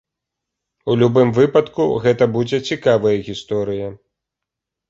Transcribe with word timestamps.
У 0.93 0.95
любым 1.01 1.33
выпадку, 1.39 1.85
гэта 2.05 2.23
будзе 2.39 2.57
цікавая 2.73 3.15
гісторыя. 3.29 3.93